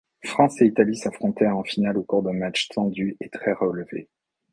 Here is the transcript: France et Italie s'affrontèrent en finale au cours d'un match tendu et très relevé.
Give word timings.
France 0.25 0.59
et 0.63 0.65
Italie 0.65 0.97
s'affrontèrent 0.97 1.55
en 1.55 1.63
finale 1.63 1.99
au 1.99 2.01
cours 2.01 2.23
d'un 2.23 2.33
match 2.33 2.69
tendu 2.69 3.17
et 3.19 3.29
très 3.29 3.53
relevé. 3.53 4.09